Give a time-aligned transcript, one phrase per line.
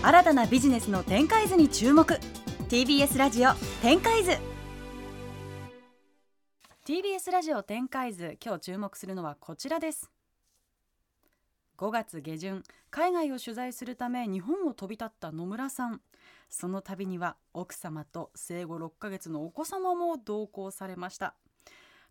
[0.00, 2.06] 新たなビジネスの展開図に注目。
[2.68, 3.52] TBS ラジオ
[3.82, 4.30] 展開図。
[6.86, 10.08] TBS ラジオ展開図今日注目するのはこちらです。
[11.78, 16.00] 5月下旬海外を取材するため日本を飛び立った野村さん。
[16.48, 21.34] その旅には奥様と生後6ヶ月のお子様も同行されました。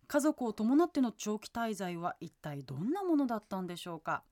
[0.08, 4.24] 家族を伴っての長期滞在は一体どんなものだったんでしょうか。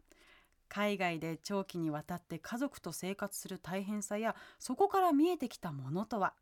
[0.69, 6.34] 海外で長期にわたって家族と生活する大変さやそこから見えてきたものとは？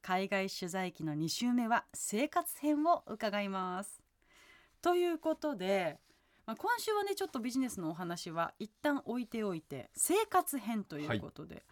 [0.00, 4.00] 海外取材記の2週目は生活編を伺います。
[4.80, 5.98] ということで、
[6.46, 11.64] まあ、今週はねちょっとビジネスのお話は一旦置いておいて生活編ということで、はい。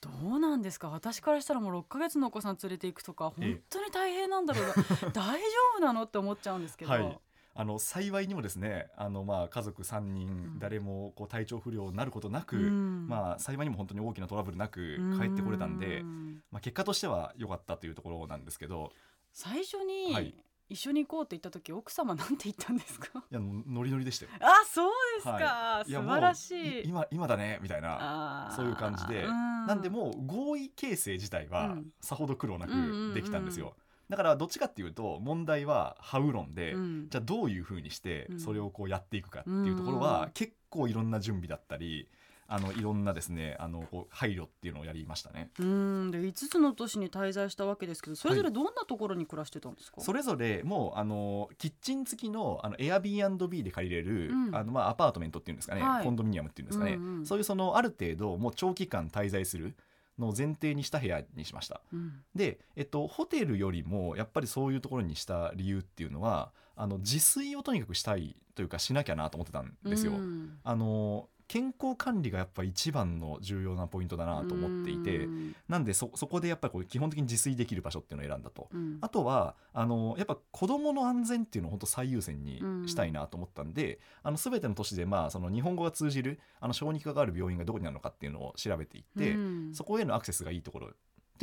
[0.00, 0.88] どうなんですか？
[0.88, 4.72] 私からしたらもう6ヶ月のお子さん連れていくとか本当に大変なんだろうな。
[5.12, 6.02] 大丈夫なの？
[6.02, 6.90] って思っちゃうんですけど。
[6.90, 7.18] はい
[7.54, 16.02] あの幸いにもですねあのまあ家族3人、誰もこう体調不良になることなく、うん、まあ幸いにも本当に大きなトラブルなく帰ってこれたんで、
[16.50, 18.92] まあ、結果としては良かったというところなんですけど
[19.32, 20.34] 最初に、はい。
[20.68, 23.22] 一緒に行こうって言った時奥様なんて言ったんですか？
[23.30, 24.30] いやノリノリでしたよ。
[24.40, 26.88] あそうですか、はい、素晴らしい。
[26.88, 29.26] 今今だねみたいなそういう感じで。
[29.26, 33.76] なんでもう合意形成自体はさほど苦労なくできたんですよ、
[34.08, 42.08] だからどっちかっていうと問題はハウ論で、うん、じゃあどういうふうにしてそれをこうやっていくかっていうところは結構いろんな準備だったり
[42.54, 45.48] あのいろんなですねあの配慮っていうのをやりましたね。
[45.58, 46.10] うん。
[46.10, 59.74] で5つの都市に滞在したわけですけどそれぞれどんなところに暮らしてたんですか、はい、それぞれもうあのキッチン付きのあの Airbnb で借りれる、うん、あのまあ、アパートメントっていうんですかね、はい、コンドミニアムっていうんですかね、うんうん、そういうそのある程度もう長期間滞在する
[60.18, 70.12] の前提にした部屋にしました、うん、で、えっと、ホテルよりもやっぱりそういうところにした理由っていうのはあの自炊をとにかくしたいというかしなきゃなと思ってたんですよ。
[70.12, 75.28] うん、あの健康管理がやっぱ一番の重要なポイントだなと思っていて
[75.68, 90.88] なんでそこでやっぱり基本的に自炊できる場所っていうのを選んだと、うん、あとはあのやっぱ子どもの安全っていうのを本当最優先にしたいなと思ったんで、うん、あの全ての都市でまあその日本語が通じるあの小児科がある病院がどこにあるのかっていうのを調べていって、うん、そこへのアクセスがいいところ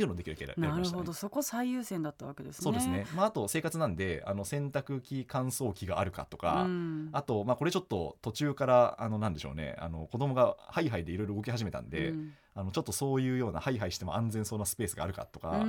[0.00, 1.12] ていうのをできるだけやりました、ね、なるほど。
[1.12, 2.64] そこ最優先だったわけですね。
[2.64, 9.76] そうですね、まあ、あと生活なんであの洗濯機乾燥機があるかとか、うん、あと、まあ、これちょっと途中からあのなんでしょうね。
[9.78, 15.64] あの子供がハイハイでいろいろ動き始めたんで、うん、あのちょっとそういうようなハイハイしても安全そうなスペースがあるかとか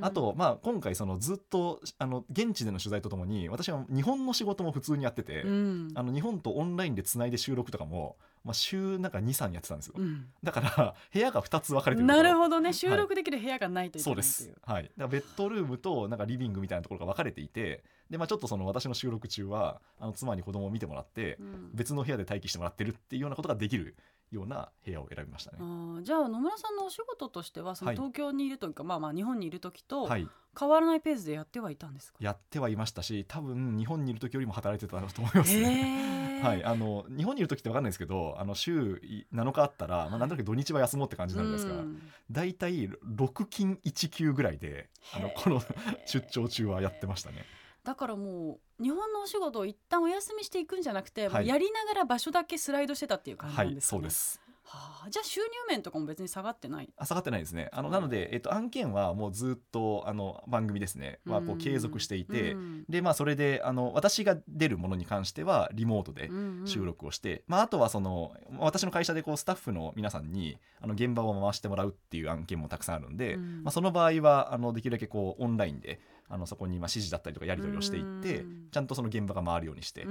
[0.00, 12.22] あと、まあ、今回そのずっとあの現地での取材とともに私は日本の仕事も普通にやってて、うん、あの日本とオンラインでつないで収録とかもまあ、週なんか23やってたんですよ、うん、だから部屋が2つ分かれてるな。
[12.22, 12.72] るほどね。
[12.72, 21.38] 収録できる部屋がないといけない、はい、そうです、はい、だからベッドルームとなんかリビングみたいなところが分かれていてで、まあ、ちょっとその私の収録中はあの妻に子供を見てもらって、
[21.72, 23.96] 別の部屋で待機してもらってるっていうようなことができる
[24.30, 25.58] ような部屋を選びましたね。
[26.02, 36.21] じゃあ野村さんのお仕事としてはその東京にいる時か、はい、まあまあ日本にいる時と変わらないペースでやってはいたんですか、やってはいましたし多分日本にいる時よりも働いてたと思いますね。
[36.42, 39.00] はい、あの日本にいる時って分かんないですけどあの週
[39.32, 41.98] 7日あったら、まあ、なんとなく土日は休もうって感じになるじゃないですか、
[42.30, 45.62] 大体6勤1休ぐらいであのこの
[46.06, 47.44] 出張中はやってましたね。
[47.84, 54.41] だからもう日本のお仕事を一旦お休みしていくんじゃなくて、はい、やりながら場所だけスライドしてたっていう感じなんですか、ね、はい、そうです
[54.74, 56.88] はあ、じゃあ収入面とかも別に下がってない？
[56.96, 57.68] あ下がってないですね。
[57.72, 61.20] あの、なので、えっと、案件はもうずっとあの番組ですね。
[61.26, 62.56] はこう継続していて、
[62.88, 66.30] でまあそれであの私が出るものに関してはリモートで
[66.64, 76.00] 収録をして、まあ、あとはその私の会社でこうスタッフの皆さんにあの現場を回してもらうっていう案件もたくさんあるんで、まあ、その場合はあのできるだけこうオンラインで
[76.32, 80.06] あのそこにまあ指示だったりとかやり取りをしていってちゃんとその現場が回るようにして。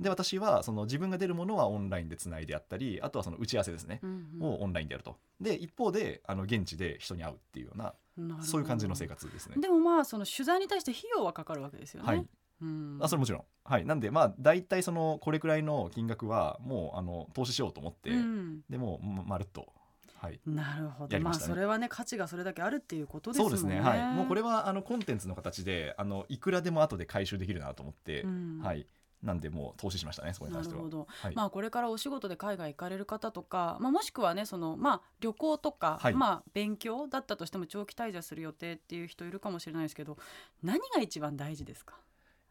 [0.00, 4.00] で私はその自分が出るものはオンラインでつないであったりあとはその打ち合わせですね
[4.40, 5.16] をオンラインでやると。
[5.40, 7.94] で一方であの現地で人に会うっていうような
[8.40, 9.56] そういう感じの生活ですね。
[9.60, 12.08] でもまあその取材に対して費用はかかるわけですよね。
[12.08, 12.26] はい。
[12.60, 19.72] うん、あそれもちろん、はい、なんでまあ大体そのこれくらいの金額はもうあの投資しようと思って、うん、でもまるっと
[20.20, 23.44] はい、なるほど、ね、まあそれはね価値がそれだけあるっていうことですね。
[23.44, 23.80] そうですね。
[23.80, 24.14] はい。
[24.14, 28.86] もうこれはあのコンテンツの形であのいくらでも後で回収できるなと思って、うん、はい。
[29.20, 30.80] なんでもう投資しましたねそこに関しては。
[30.80, 31.06] なるほど。
[31.08, 40.18] はい、まあこれからお仕事で海外行かれる方とか、まあもしくはねそのまあ旅行とか、はい、まあ勉強だったとしても長期滞在する予定っていう人いるかもしれないですけど、
[40.62, 41.96] 何が一番大事ですか？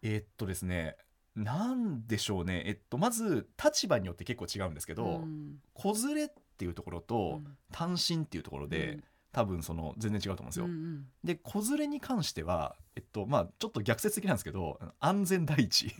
[0.01, 0.97] えー、っとですね。
[1.35, 10.65] なんでしょうね、えっと、まず立場によって結構違うんですけど、うん、子連れっていうところと、単身っていうところで、多分その全然違うと思うんですよ。
[10.65, 15.93] うんうん、で子連れに関しては、えっとまあ、ちょっと逆説的なんですけど安全第一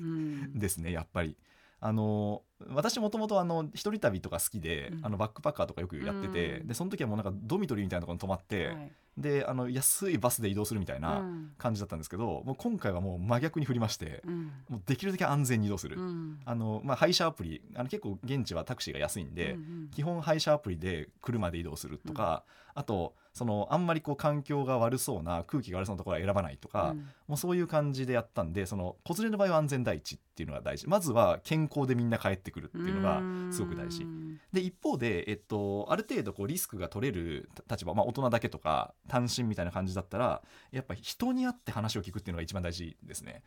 [0.56, 1.38] ですねやっぱり。
[1.80, 11.24] あの私もともとあの一人旅とか好きで、うん、あのバックパッカーとかよくやってて、うん、でその時はもうなんかドミトリーみたいなところに泊まって、はい、であの安いバスで移動するみたいな
[11.58, 14.24] 感じだったんですけど、もう今回はもう真逆に振りまして、
[14.70, 15.98] もうできるだけ安全に移動する、
[16.46, 22.44] あのまあ、配車アプリあの結構現地はタクシーが安いんで、うんうん、基本配車アプリで車で移動するとか、
[22.74, 30.88] あとそのあんまりこう環境が悪そうな空気が悪そうなところは選ばないとか、うん、もうそういう感じでやったんでその子連れの場合は安全第一っていうのが大事。
[30.88, 33.22] まずは健康でみんな帰ってくるっていうのが
[33.52, 34.06] すごく大事。
[34.54, 40.42] で一方で、えっと、ある程度こうリスクが取れる立場、まあ、大人だけとか単身みたいな感じだったら
[40.72, 43.44] やっぱ人に会って話を聞くっていうのが一番大事ですね。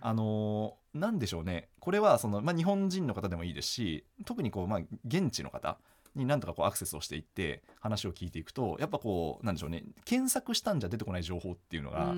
[0.00, 1.68] あのなんでしょうね。
[1.80, 5.78] これはその、まあ、日本人の方でもいいですし特にこう、まあ、現地の方
[6.14, 9.84] になんとかこうアクセスをしていって話を聞いていくとやっぱこうなんでしょうね。
[10.04, 12.12] 検索したんじゃ出てこない情報っていうのが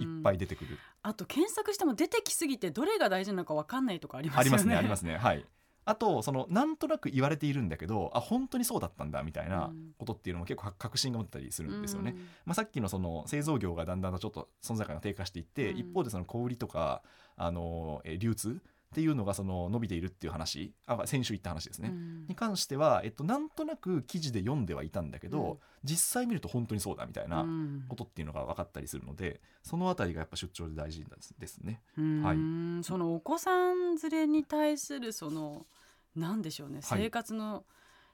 [0.00, 0.78] いっぱい出てくる。
[1.02, 4.50] あと検索しても出てきすぎてどれが大事なのか分かんないとかありますよね。
[4.50, 5.16] ありますねありますね。
[5.16, 5.44] はい
[5.84, 12.16] あとそのなんとなく言われているんだけどあ本当にそうだったんだみたいなことっていうのも結構確信が持ったりするんですよね。
[12.44, 17.02] まあ、さっきのその製造業がだんだんとちょっと存在感が低下していって、一方でその小売りとか
[17.36, 18.60] あの流通？
[18.94, 27.44] っていうのがその伸びているっていう話あ先週言った話ですね、うん、に関しては、えっと、なんとなく記事で読んではいたんだけど、うん、実際見ると本当にそうだみたいな
[27.88, 31.04] ことっていうのが分かったりするのでその辺りがやっぱ出張で大事
[31.38, 31.82] ですね。
[31.96, 35.66] はい、そのお子さん連れに対するその
[36.14, 37.64] なんでしょうね生活の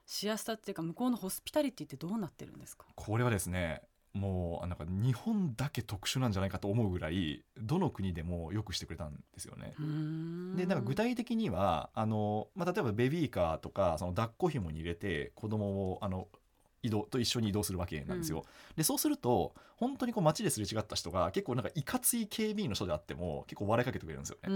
[0.07, 2.87] しやすさっていうか、向こうのホスピタリティってどうなってるんですか？
[2.95, 3.83] これはですね
[4.13, 9.73] もうなんか日本だけ特殊なんじゃないかと思うぐらいどの国でもよくしてくれたんですよね。
[10.57, 16.27] でなんか具体的にはあの、まあ、例えばベビーカーとかその抱っこ紐に入れて子供をあの
[16.83, 18.39] 移動と一緒に移動するわけなんですよ。
[18.39, 24.49] うん、でそうすると本当にこう街ですれ違った人が結構なんかいかつい警備員の人であっても結構笑いかけてくれるんですよね。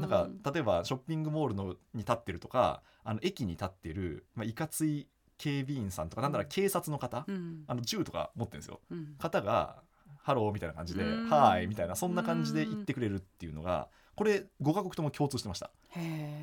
[0.00, 5.08] なんか例えばショッピングモールのに立ってるとかあの駅に立ってる、まあ、いかつい
[5.38, 9.82] 警備員さんとかなんなら警察の方、うん、あの銃とか持ってるんですよ、うん、方が
[10.20, 15.70] 「ハロー」みたいな感じで「はーい」みたいなそんな感じで言ってくれるっていうのがこれ5カ国とも共通してました。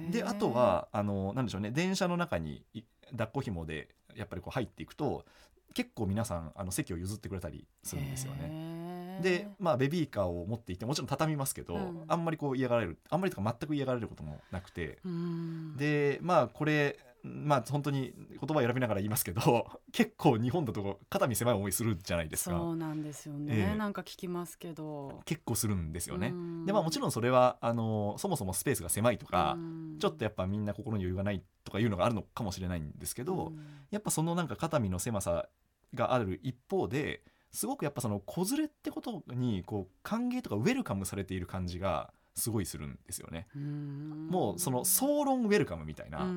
[0.09, 2.63] であとはあのなんでしょうね電車の中に
[3.11, 5.25] 抱っこ紐でやっぱりこう入っていくと
[5.73, 9.19] 結構皆さんあの席を譲ってくれたりするんですよね。
[9.21, 14.99] でまあベビーカーを持っていてもちろん畳みますけど、うん、あんまりこう嫌がられるあんまりとか全く嫌がられることもなくて。
[15.77, 22.57] でまあこれまあ本当に言葉を選びながら言いますけど 結構日本だと肩身狭い思いするじゃないですか。
[22.57, 25.21] そうなんですよね、えー、なんか聞きますけど。
[25.25, 26.33] 結構するんですよね。
[26.65, 29.57] でまあもちろんそれはあのそもそもスペースが狭いとか
[29.99, 33.53] ちょっとやっぱみんな心に余裕がないとかいうのがあるのかもしれないんですけど
[33.89, 35.49] やっぱそのなんか肩身の狭さ
[35.93, 43.47] がある一方ですごくやっぱその子連れってことにこう歓迎とかウェルカムされている感じがすごいするんですよね。
[43.55, 46.27] もうその総論ウェルカムみたいな。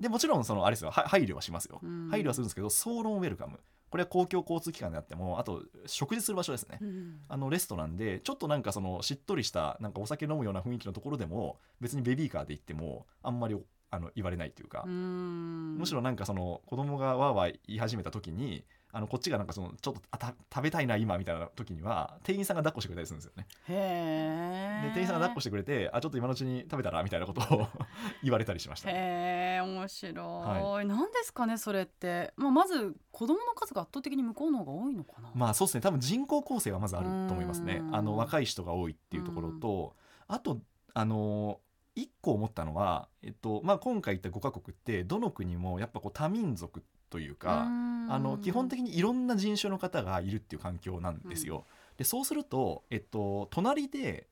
[0.00, 1.80] でもちろんそのあれですよ配慮はしますよ。
[2.10, 3.60] 配慮はするんですけど総論ウェルカム。
[3.90, 13.56] これは公共交通機関であってもあと食事する場所ですね、うん、あのレストランでちょっとなんかそのしっとりしたなんかお酒飲むような雰囲気のところでも別にベビーカーで行ってもあんまり
[13.90, 23.46] あの言われないというかむしろなんかその子供がわーわー言い始めた時にあのこっちがなんかそのちょっとあた食べたいな今みたいな時には店員さんが抱っこしてくれたりするんですよね。
[23.68, 27.68] へで店員さんが抱っこしてくれてあちょっと今のうちに食べたらみたいなことを
[28.22, 28.90] 言われたりしました。
[28.90, 35.30] へえ面白い、はい、なんですかねそれって、まあ、まず子供の数が圧倒的に向こうの方が多いのかな。
[35.34, 37.82] まあそうですね多分人口構成はまずあると思いますね。
[37.92, 39.94] あの若い人が多いっていうところと
[40.26, 40.60] あと
[40.94, 41.60] あの
[41.94, 51.64] 一個思ったのは、えっとまあ、今回言った5カ国ってどの国もやっぱこう多民族というかあの基本的にいろんな人種の方がいるっていう環境なんですよ。
[51.98, 54.28] でそうすると、えっと、隣で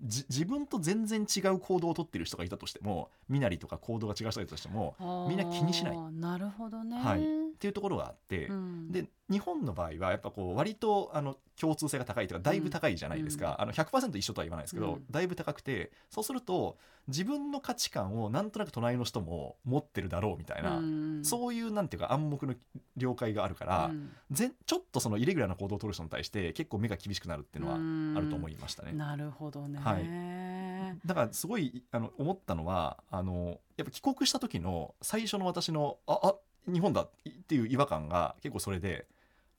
[0.00, 4.94] 自分と全然違う行動をとってる人がいたとしても身なりとか行動が違う人がいたとしても
[5.28, 5.98] みんな気にしない。
[6.12, 7.20] なるほどね、はい、
[7.58, 22.54] っていうところがあって、うん、で日本の場合はやっぱこう割とあの共通性が高いというかだいぶ高いじゃないですか、うん、あの100%一緒とは言わないですけど、うん、だいぶ高くてそうすると自分の価値観をなんとなく隣の人も持ってるだろうみたいな、うん、そういうなんていうか暗黙の
[22.96, 28.92] 了解があるから、うん、ぜちょっとそのイレギュラーな行動を取る人に対して結構目が厳しくなるっていうのはあると思いましたね。
[28.92, 36.34] なるほどね、はい、だからすごいあの思ったのはあのやっぱ帰国した時の最初の私のああ
[36.72, 37.10] 日本だっ
[37.46, 39.06] ていう違和感が結構それで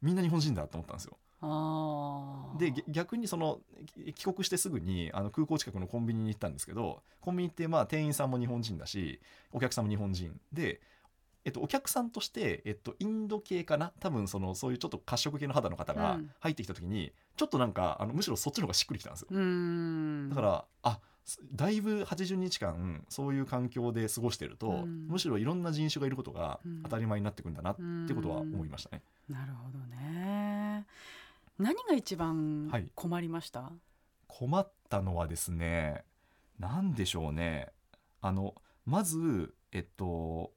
[0.02, 1.18] みんな日本人だと思ったんですよ。
[2.58, 3.60] で逆にその
[4.16, 9.22] 帰国してすぐにあの空港近くのコンビニに行ったんですけどコンビニってまあ店員さんも日本人だし
[9.54, 10.38] お客さんも日本人。
[10.52, 10.82] で、
[11.46, 13.94] えっと、お客さんとして、えっと、インド系かな？
[14.02, 19.28] 多分そのそういうちょっと褐色系の肌の方が入ってきた時に、うん、ちょっとなんかあのむしろそっちの方がしっくりきたんですよ。
[20.30, 21.00] だからあ
[21.54, 27.76] だいぶ80日間そういう環境で過ごしてると、うん、むしろいろんな人種がいることが当たり前になってくんだなっ
[28.08, 29.04] てことは思いましたね。
[29.30, 30.86] うん、なるほどね。
[31.60, 33.72] 何が一番困りました、はい、
[34.28, 36.04] 困ったのはですね
[36.58, 37.68] 何でしょうね。
[38.22, 40.52] あのまずえっと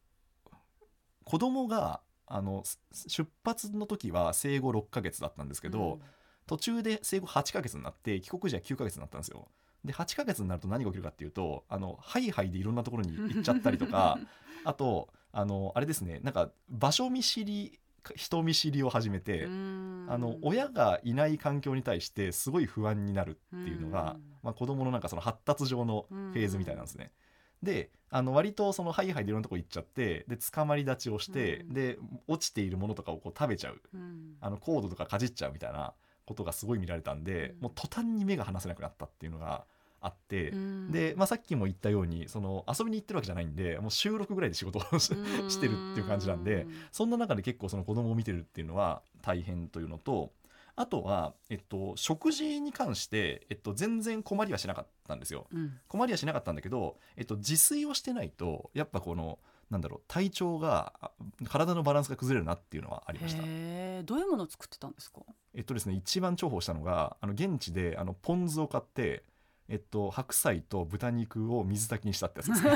[1.25, 2.65] 子供があの
[3.09, 6.01] 出発の時は生後6ヶ月だったんですけど、うん、
[6.47, 9.49] 途中で生後8ヶ月になって帰国時は9ヶ月になったんですよ。
[9.85, 14.19] で8ヶ月になると何が起きるかっていうとあのハイハイでいろんなところに行っちゃったりとか
[14.65, 17.79] あとあのあれですねなんか場所見知り
[18.17, 27.13] 人見知りを始めてあの親がいない環境に対してすごい不安になるっていうのが、まあ、子どものなんかその発達上のフェーズみたいなんですね。
[27.63, 35.95] であの割とそのハイハイでいろんなとこ行っちゃってで捕まり立ちをして、うん、で落ちているものとかをこう食べちゃう、うん、あのコードとかかじっちゃうみたいな
[36.27, 39.65] ことがすごい見られたんで、うん、もう途端に目が離せなくなったっていうのが
[40.03, 45.15] あって、うん、で、まあ、さっきも言ったようにその遊びに行ってるわけじゃないんでもう収録ぐらいで仕事を して
[45.69, 50.33] るっていう感じなんでそんな中で結構その子供を見てるっていうのは大変というのと
[50.75, 59.39] あとは、えっと、食事に関して、えっと、全然困りはしなかったんですよ、うん、困りはしなかったんだけど、えっと、自炊をしてないとやっぱこの
[59.71, 60.93] なんだろう体調が
[61.49, 63.43] 体のバランスが崩れるなっていうのはありました。
[63.43, 63.49] どう
[64.19, 65.21] いうものを作ってたんですか？
[65.55, 69.25] えっとですね一番重宝したのがあの現地であのポン酢を買って
[69.69, 72.73] えっと、白菜と豚肉を水炊きにしたってやつですね。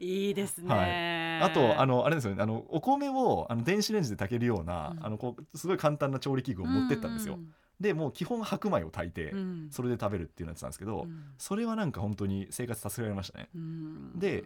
[0.00, 1.40] いいですね。
[1.40, 7.34] はい、あとあのあれですよねあのお米をあの電子レンジで炊けるような、うん、あのこうすごい簡単な調理器具を持ってったんですよ。
[7.34, 9.34] うんうんでもう基本白米を炊いて
[9.70, 13.48] それで食べるっていうのやってたんですけど、うん、それはなんか本当に生活助けられましたね。
[13.54, 14.44] うん、で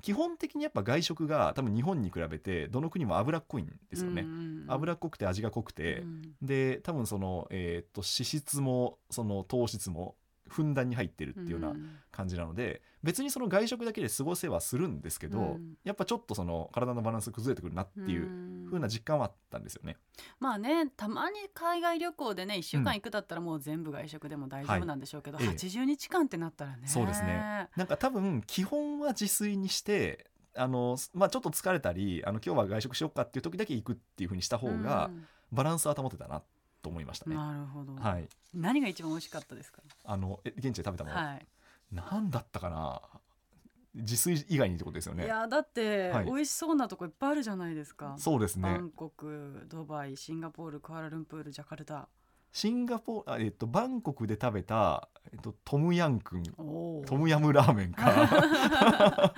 [0.00, 4.22] 基本的にやっぱ外食が多分日本に比べてどの国も脂っこいんですよね。
[4.22, 6.04] うん、脂っこくて味が濃くて、
[6.42, 10.16] で多分その、えー、っと脂質もその糖質も
[10.50, 11.74] ふんだんに入ってるっていうような
[12.10, 19.96] 感じなので、別にその外食だけで過ごせはするんですけど、うん、やっぱちょっとその体のバランス崩れてくるなっていうふうな実感はあったんですよね。
[20.38, 26.82] まあねたまに海外旅行でね1週間行くだったらもう全部外食でも大丈夫なんでしょうけど、うんはい、80日間ってなったらね。
[26.86, 27.68] そうですね。
[27.76, 30.26] なんか多分基本は自炊にして
[30.56, 35.10] あの、まあ、ちょっと疲れたりあの今日は外食しようかっていう時だけ行くっていうふうにした方が、
[35.52, 36.42] バランスは保てたな
[36.80, 37.36] と思いましたね。
[37.36, 37.94] なるほど。
[37.94, 38.28] はい。
[38.54, 39.82] 何が一番美味しかったですか？
[40.04, 41.16] あのえ現地で食べたもの？
[41.16, 41.46] はい。
[41.92, 43.00] なんだったかな？
[43.94, 45.24] 自炊以外にってことですよね。
[45.24, 48.14] いやだって、はい、美味しそうなとこいっぱいあるじゃないですか。
[48.18, 48.62] そうですね。
[48.62, 52.08] バンコク、ドバイ、シンガポール、クアラルンプール、ジャカルタ。
[52.52, 58.10] シンガポール、えっと、バンコクで食べた、えっと、トムヤンクントムヤムラーメンか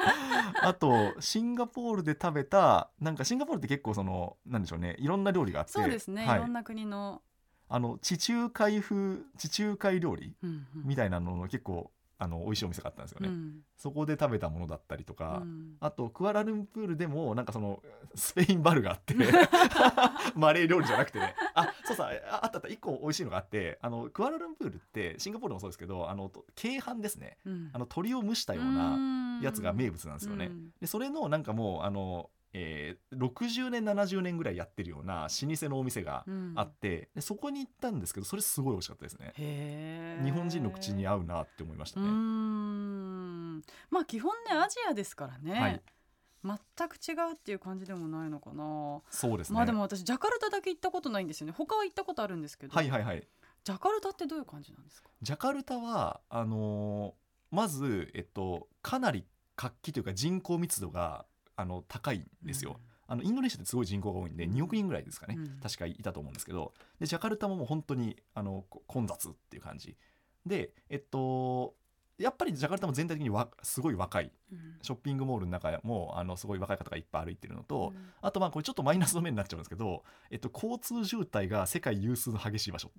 [0.62, 7.20] あとシンガポールで食べたなんかシンガポールって結構そのなんでしょうねいろんな料理があってそうですね、はい、いろんな国の
[7.74, 10.34] あの地中海風地中海料理
[10.84, 17.82] みたいなのの結構あの美味しいお店があったんですよね、うん、そこで食べたものだったりとか、うん、あとクアラルンプールでもなんかその
[18.14, 19.14] スペインバルがあって
[20.36, 21.34] マレー料理じゃなくてね。
[21.54, 22.10] あそうさ
[22.42, 22.68] あったあった。
[22.68, 26.30] 1個美味しいのがあってあのクアラルンプールってシンガポールもそうですけどあの
[26.62, 30.50] 鶏飯ですね、うん、あの鶏を蒸したようなやつが名物なんですよね、
[30.80, 40.20] でそれのなんかもうあのえー、60年70年ぐらいやってるような老舗のお店があって、うん、でそこに行ったんですけどそれすごい美味しかったですね。
[40.22, 42.06] 日本人の口に合うなって思いましたね。
[43.90, 45.68] まあ基本ねアジアですからね、は
[46.54, 49.00] い、全く違うっていう感じでもないのかな。
[49.10, 49.56] そうですね。
[49.56, 51.54] まあでも私ジャカルタだけ行ったことないんですよね。
[51.56, 52.74] 他は行ったことあるんですけど。
[52.74, 53.26] はいはいはい。
[53.64, 55.08] ジャカルタってどういう感じなんですか？
[55.22, 61.24] ジャカルタはあのー、まずえっとかなり活気というか人口密度が
[61.56, 62.80] あの高いんですよ。
[63.06, 66.72] あのインドネシアってすごい人口が多いんで2億人ぐらいですかね、うん、確かいたと思うんですけど。
[66.98, 69.96] でジャカルタももう本当にあの混雑っていう感じ。
[70.46, 71.74] でえっと
[72.18, 82.90] やっぱりジャカルタも全体的にわすごい若い、うん、ショッピングモールの中もあのすごい若い方がいっぱい歩いてるのと、うん、あとまあこれちょっとマイナスの面になっちゃうんですけど、えっと、交通渋滞が世界有数の激しい場所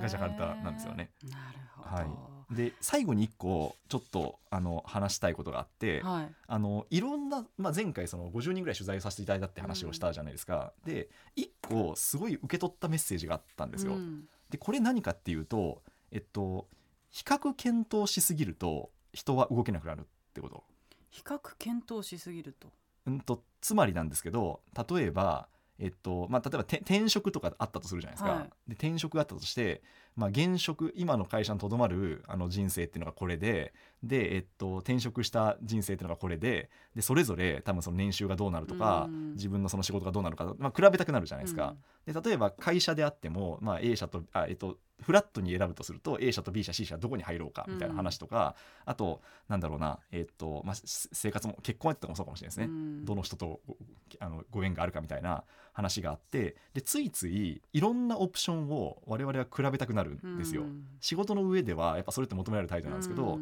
[0.00, 1.10] がジャカルタなんですよね。
[1.24, 13.92] なるほど、はいで最後に1個ちょっとあの話したいことがあって、はい、あのいろんな、まあ、前回その50人ぐらい取材させていただいたって話をしたじゃないですか、うん、で1個すごい受け取ったメッセージがあったんですよ。
[13.92, 16.68] うん、でこれ何かっていうと、えっと、
[17.10, 20.64] 比較検討しすぎると人は動けなくなるってこと。
[21.10, 22.68] 比較検討しすぎると,、
[23.06, 29.80] うんとつまりなんですけど例えばえっとまあ、例えば転職とかあったとするじゃないですか、はい、で転職があったとして
[30.18, 33.72] まあ、現職今の会社にとどまるあの人生っていうのがこれで
[34.02, 41.76] で、えっと、転職した人生っていうのがこれででそれぞれ多分その年収がどうなるとか、うん、自分のその仕事がどうなるか、まあ、比べたくなるじゃないですか。
[42.04, 48.56] うん、で例えば会社であっても、まあ、A 社とあ、えっと、フラットに選ぶとすると A 社と B 社 C 社どこに入ろうかみたいな話とか、
[48.86, 53.60] うん、あとなんだろうな、えっとまあ、生活も結婚やったかもそうかもしれないですね、どの人と
[54.18, 55.44] あのご縁があるかみたいな
[55.78, 60.64] 話があってでついついいろんなオプションを我々は比べたくなるんですよ。
[61.00, 63.38] 仕事の上ではやっぱそれって求められる態度なんですけど、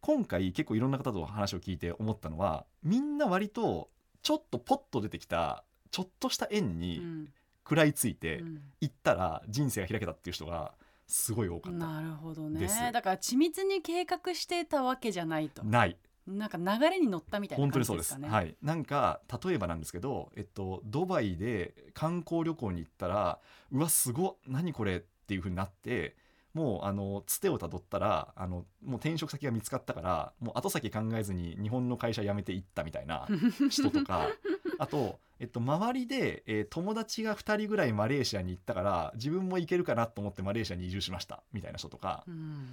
[0.00, 3.90] 今回結構いろんな方と話を聞いて思ったのはみんな割と
[4.22, 7.28] ちょっとポッと出てきたちょっとした縁に
[7.62, 8.42] 食らいついて
[8.80, 10.72] 行ったら人生が開けたっていう人が
[11.06, 12.66] すごい多かったなるほどね。
[12.90, 15.62] だから緻密に計画してたわけじゃないと。
[15.62, 18.28] ないなんか流れに乗ったみたいな感じですかね。
[18.28, 23.38] はい、なんか例えばなんですけど、えっと、ドバイで観光旅行に行ったら
[23.70, 26.16] うわすご何これっていうふうになって
[26.52, 33.28] もうあのつてをたどったらあのもう転職先が見つかったからもう後先考えずに日本の会社辞めていったみたいな
[33.68, 34.28] 人とか
[34.78, 42.24] あと、えっと、周りで、えー、友達が2人ぐらいマレーシアに行ったから自分も行けるかなと思ってマレーシアに移住しましたみたいな人とか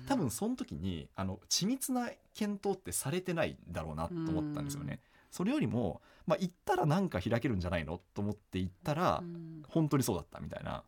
[0.07, 4.99] 多分その時にあの緻密な検討ってされてないんだろうなと思ったんですよね。
[5.29, 9.23] それよりも、まあ、行ったらなんか開けるんじゃないのと思って行ったら、
[9.67, 10.83] 本当にそうだったみたいな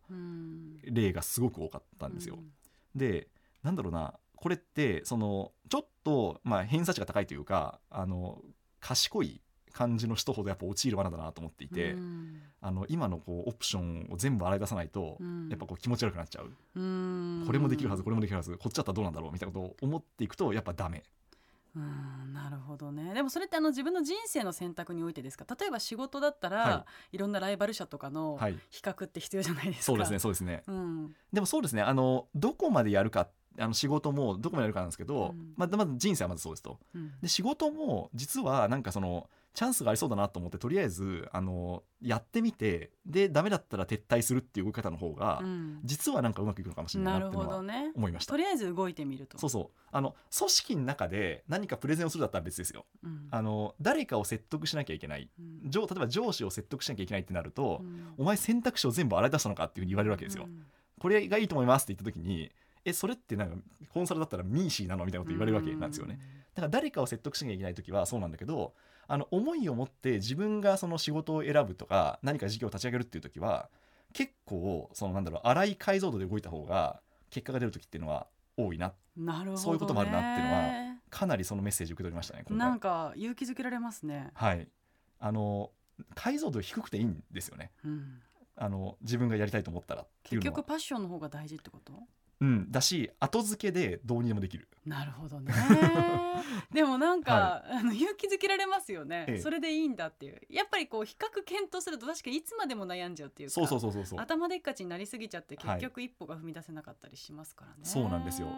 [0.84, 2.38] 例がすごく多かったんですよ。
[2.94, 3.28] で
[3.62, 8.40] なんだろうなこれってそのちょっと、まあ、偏差値が高いというかあの
[8.80, 9.40] 賢い
[9.76, 21.02] 感じの人ほどやっぱ陥る罠だなと思っていて、うん、あの今のこうオプションを全部洗い出さないと、うん、やっぱこう気持ち悪くなっちゃう、うん、これもできるはずこれもできるはずこっちだったらどうなんだろうみたいなことを思っていくとやっぱダメ。
[21.76, 23.12] うんなるほどね。
[23.12, 25.44] でもそれってあの自分の人生の選択においてですか？
[25.60, 28.38] 例えば仕事だったら、はい、いろんなライバル社とかの
[28.70, 33.28] 比較って必要じゃないですか、そうですねそうですね、うん、でもそうですねあのどこまでやるか
[33.58, 49.38] あの仕事もどこまでやるかなんですけど、うん、まあ、まず人生はまずそうですと、うん、で仕事も実はなんかそのチャンスがありそうだなと思ってとりあえずあのやってみてでダメだったら撤退するっていう動き方の方が、うん、実はなんかうまくいくのかもしれないなって思いました、ね、とりあえず動いてみると。
[49.38, 49.80] そうそう。
[49.90, 57.82] あの組織の中で何かプレゼンをするだったら別ですよ、うん、あの誰かを説得しなきゃいけない、うん、例えば上司を説得しなきゃいけないってなると、
[58.18, 60.46] お前選択肢を全部洗い出したのかっていうふうに言われるわけですよ、
[61.00, 62.50] これがいいと思いますって言った時に
[62.84, 63.56] えそれってなんか
[63.88, 66.18] コンサルだったらミーシーなのみたいなこと言われるわけなんですよね、
[66.54, 68.74] だから誰かを説得しなきゃいけない時はそうなんだけど
[69.08, 73.68] あの思いを持って自分がその仕事を選ぶとか何か事業を立ち上げるっていう時は
[74.12, 78.92] 結構そのなんだろう荒い解像度で動いた方が結果が出る時っていうのは多いな。
[79.16, 84.30] なるほど、ね、そういうこともあるなっていうのはかなりそのメッセージ受け取りましたねなんか勇気づけられますね。
[84.34, 84.68] はい。
[85.18, 85.70] あの
[86.14, 88.20] 解像度低くていいんですよね、うん、
[88.54, 91.92] あの自分がやりたいと思ったら結局パッションの方が大事ってこと？
[92.40, 94.68] うん、だし後付けでどうにでもできる。
[94.84, 95.52] なるほどね。
[96.72, 100.40] でもなんか、はい、あの勇気づけられますよね、ええ、それでいいんだっていう。
[100.50, 108.48] やっぱりこう比較検討すると確かにいつまでも悩んじゃうっていうかそうそうそうそう頭でっかちになりすぎちゃって結局一歩が踏み出せなかったりしますからね、はい、そうなんですよ。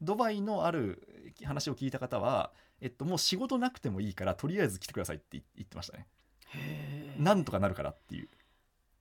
[0.00, 6.08] ドバイのある話を聞いた方は、えっと、もう仕事なくてもいいからとりあえず来てくださいって言ってましたね。
[7.18, 8.28] なんとかなるからっていう。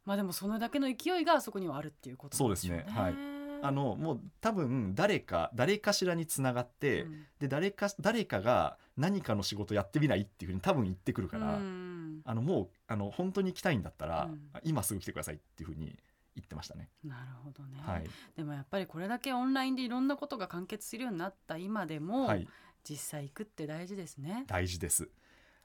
[0.06, 2.38] まあでもそのだけの勢いがあそこにはあるっていうことね。
[2.38, 2.86] そうですね。
[2.88, 15.98] はいあのもう多分誰か誰かしらにつながって、うん、で誰か誰かが何かの仕事やってみないっていうふうに多分言ってくるから、うん、あのもうあの本当に来たいんだったら、うん、今すぐ来てくださいっていうふうに
[16.36, 16.90] 言ってましたね。
[17.04, 22.48] なるほどね、はい、でもやっぱりこれだけオンラインでいろんなことが完結するようになった今でも、はい、
[22.88, 24.46] 実際行くって大事ですね。
[24.48, 25.10] 大事です。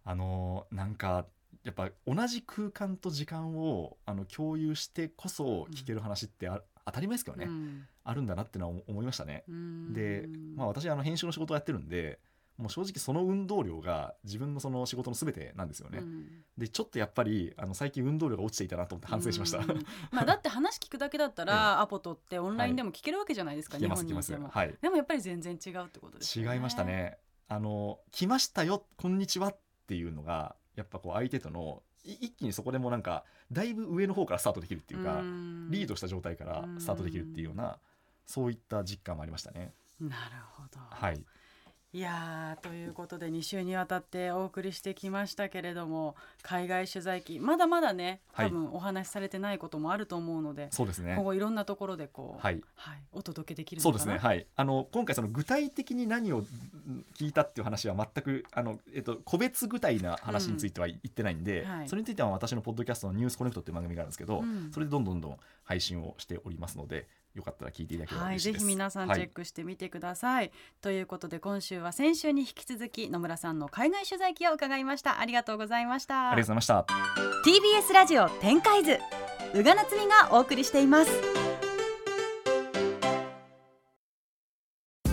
[0.04, 1.26] あのなんか
[1.64, 9.44] やっぱ同じ空間と時間をあの共有してこそ聞ける話ってあ,、当たり前ですけどね、うん、あるんだなってのは思いましたね。
[9.90, 12.20] で、まあ、私あの編集の仕事をやってるんで
[12.59, 15.99] もう正直その運動量が自分のその仕事の全てなんですよね。
[15.99, 19.59] うん、でちょっとやっぱりあの最近運動量が落ちていたなと思って反省しました。
[20.11, 26.55] まあだって話聞くだけだったら、アポ取ってオンラインでも聞けるわけじゃないですか、はい、日本にいても、はい、でもやっぱり全然違うってことですね。
[26.55, 27.18] 違いましたね。
[27.49, 35.21] あの来ましたよこんにちはっていうのがやっぱこう相手との一気にそこでもなんかだいぶ上の方からスタートできるっていうか
[35.71, 37.79] リードした状態からスタートできるっていうような
[38.27, 39.73] そういった実感もありましたね。
[40.01, 40.15] なる
[40.53, 41.21] ほど、はい
[41.96, 51.14] いやということで2週にわたってお送りしてきましたけれども海外取材機まだまだね多分お話しされてないこともあると思うので、はい、そうですね。
[51.14, 54.46] 今後いろんなところでこう、はい、はい、お届けできるそうですねはい。
[54.56, 56.44] あの今回その具体的に何を
[57.18, 75.20] 聞いたっていう話は全くあの、えっと、個別具体な話については言ってないんで、うんはい、それについては私のポッドキャストの「ニュースコネクト」っていう番組があるんですけど、うん、それでどんどんどん配信をしておりますのでよかったら聞いていただければ嬉しいです、はい、ぜひ皆さんチェックしてみてください、はい、ということで今週は先週に引き続き野村さんの海外取材記を伺いました。
[75.20, 76.31] ありがとうございました。
[76.31, 76.87] ありがとうございました。
[77.44, 78.99] TBS ラジオ展開図
[79.55, 81.11] 宇賀なつみがお送りしています。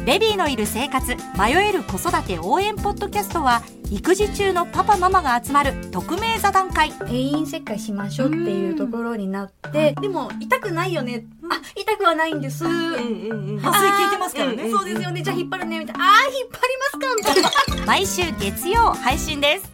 [0.05, 6.91] ベビーのいる生活迷える子育て応援ポッドキャストは育児中のパパママが集まる匿名座談会。
[6.91, 12.65] 定員切開しましょうっていうところになってでも痛くないよねあ痛くはないんです。
[12.65, 14.69] 麻酔効いてますからね。
[14.69, 15.21] そうですよね。
[15.21, 15.79] じゃあ引っ張るね。
[15.79, 17.83] みたいなあ引っ張りますか。
[17.85, 19.72] 毎週月曜配信です